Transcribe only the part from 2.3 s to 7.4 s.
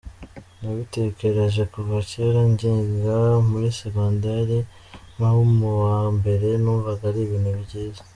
nkiga muri segonderi nko mu wa mbere, numvaga ari